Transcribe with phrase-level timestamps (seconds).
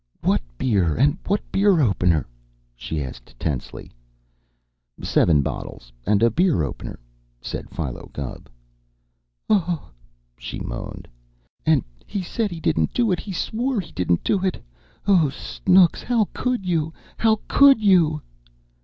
[0.23, 2.25] "What beer and what beer opener?"
[2.75, 3.91] she asked tensely.
[5.03, 6.97] "Seven bottles and a beer opener,"
[7.39, 8.49] said Philo Gubb.
[9.47, 9.91] "Oh!"
[10.39, 11.07] she moaned.
[11.67, 13.19] "And he said he didn't do it!
[13.19, 14.59] He swore he didn't do it!
[15.07, 18.23] Oh, Snooks, how could you how could you!"